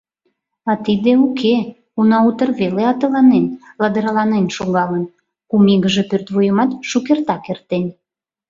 А 0.69 0.71
тиде— 0.85 1.11
уке, 1.25 1.55
уна, 1.99 2.17
утыр 2.29 2.49
веле 2.59 2.83
атыланен, 2.93 3.45
ладыраланен 3.81 4.45
шогалын, 4.55 5.05
кум 5.49 5.63
игыже 5.73 6.03
пӧртвуйымат 6.09 6.71
шукертак 6.89 7.43
эртен. 7.51 7.83